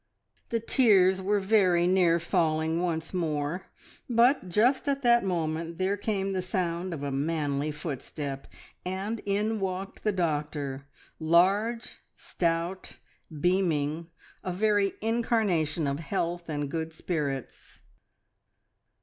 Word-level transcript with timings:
The 0.49 0.59
tears 0.59 1.21
were 1.21 1.39
very 1.39 1.85
near 1.85 2.19
falling 2.19 2.81
once 2.81 3.13
more, 3.13 3.67
but 4.09 4.49
just 4.49 4.87
at 4.87 5.03
that 5.03 5.23
moment 5.23 5.77
there 5.77 5.95
came 5.95 6.33
the 6.33 6.41
sound 6.41 6.91
of 6.91 7.03
a 7.03 7.11
manly 7.11 7.69
footstep, 7.69 8.47
and 8.83 9.19
in 9.27 9.59
walked 9.59 10.03
the 10.03 10.11
doctor, 10.11 10.87
large, 11.19 11.99
stout, 12.15 12.97
beaming, 13.29 14.09
a 14.43 14.51
very 14.51 14.93
incarnation 15.01 15.85
of 15.85 15.99
health 15.99 16.49
and 16.49 16.71
good 16.71 16.95
spirits. 16.95 17.81